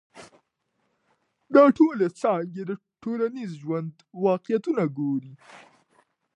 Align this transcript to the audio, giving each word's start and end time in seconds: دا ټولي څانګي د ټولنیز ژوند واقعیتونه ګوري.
دا 1.53 1.63
ټولي 1.77 2.07
څانګي 2.21 2.63
د 2.69 2.71
ټولنیز 3.01 3.51
ژوند 3.61 3.91
واقعیتونه 4.25 4.83
ګوري. 4.97 5.33